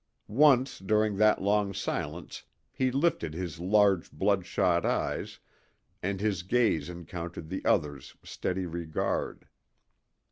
Once 0.27 0.79
during 0.79 1.17
that 1.17 1.43
long 1.43 1.75
silence 1.75 2.43
he 2.71 2.89
lifted 2.89 3.35
his 3.35 3.59
large 3.59 4.11
bloodshot 4.11 4.83
eyes, 4.83 5.39
and 6.01 6.19
his 6.19 6.41
gaze 6.41 6.89
encountered 6.89 7.49
the 7.49 7.63
other's 7.65 8.15
steady 8.23 8.65
regard. 8.65 9.47